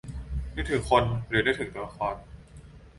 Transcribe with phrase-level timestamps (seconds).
[0.55, 2.15] นึกถึงคน หรือนึกถึงตัวละคร?